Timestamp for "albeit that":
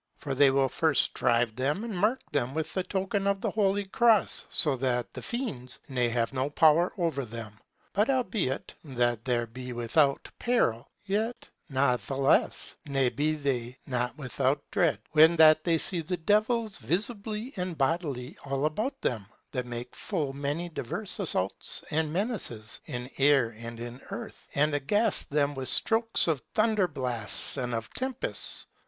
8.09-9.23